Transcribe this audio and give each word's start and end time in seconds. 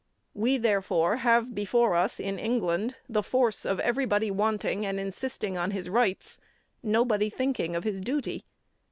We, 0.33 0.57
therefore, 0.57 1.17
have 1.17 1.53
before 1.53 1.93
us 1.95 2.19
in 2.19 2.39
England 2.39 2.95
the 3.07 3.21
force 3.21 3.65
of 3.65 3.79
everybody 3.79 4.31
wanting 4.31 4.83
and 4.83 4.99
insisting 4.99 5.59
on 5.59 5.69
his 5.69 5.89
rights, 5.91 6.39
nobody 6.81 7.29
thinking 7.29 7.75
of 7.75 7.83
his 7.83 8.01
duty. 8.01 8.43